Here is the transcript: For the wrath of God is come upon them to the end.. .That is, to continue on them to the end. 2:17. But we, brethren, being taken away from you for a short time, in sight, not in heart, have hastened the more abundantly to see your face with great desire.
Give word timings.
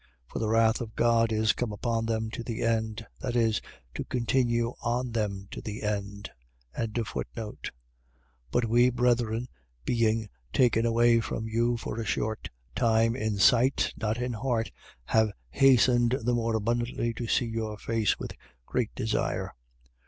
For 0.25 0.39
the 0.39 0.47
wrath 0.49 0.81
of 0.81 0.95
God 0.95 1.31
is 1.31 1.53
come 1.53 1.71
upon 1.71 2.07
them 2.07 2.31
to 2.31 2.43
the 2.43 2.63
end.. 2.63 3.05
.That 3.19 3.35
is, 3.35 3.61
to 3.93 4.03
continue 4.03 4.73
on 4.81 5.11
them 5.11 5.47
to 5.51 5.61
the 5.61 5.83
end. 5.83 6.31
2:17. 6.75 7.69
But 8.49 8.65
we, 8.65 8.89
brethren, 8.89 9.47
being 9.85 10.27
taken 10.53 10.87
away 10.87 11.19
from 11.19 11.47
you 11.47 11.77
for 11.77 11.99
a 11.99 12.03
short 12.03 12.49
time, 12.75 13.15
in 13.15 13.37
sight, 13.37 13.93
not 13.95 14.17
in 14.19 14.33
heart, 14.33 14.71
have 15.05 15.29
hastened 15.51 16.17
the 16.23 16.33
more 16.33 16.55
abundantly 16.55 17.13
to 17.13 17.27
see 17.27 17.45
your 17.45 17.77
face 17.77 18.17
with 18.17 18.33
great 18.65 18.95
desire. 18.95 19.53